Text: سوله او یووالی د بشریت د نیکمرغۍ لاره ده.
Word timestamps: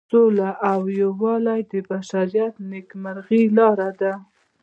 سوله 0.09 0.49
او 0.71 0.81
یووالی 1.01 1.61
د 1.71 1.73
بشریت 1.89 2.53
د 2.59 2.61
نیکمرغۍ 2.71 3.43
لاره 3.57 3.89
ده. 4.01 4.13